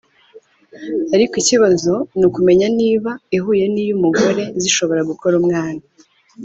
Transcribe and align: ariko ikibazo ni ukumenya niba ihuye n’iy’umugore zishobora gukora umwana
ariko 1.15 1.33
ikibazo 1.43 1.93
ni 2.17 2.25
ukumenya 2.27 2.67
niba 2.79 3.11
ihuye 3.37 3.65
n’iy’umugore 3.73 4.43
zishobora 4.61 5.01
gukora 5.09 5.33
umwana 5.43 5.81